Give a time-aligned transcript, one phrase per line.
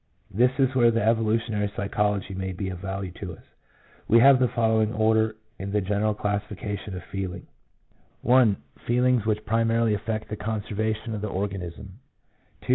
[0.31, 3.43] This is where the evolutionary psychology may be of value to us.
[4.07, 7.45] We have the following order in the general classification of feeling:
[8.23, 8.81] 1— I.
[8.87, 11.99] Feelings which primarily affect the conservation of the organ ism;
[12.63, 12.69] II.